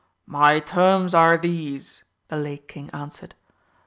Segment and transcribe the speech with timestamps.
[0.25, 3.35] "My terms are these," the Lake King answered.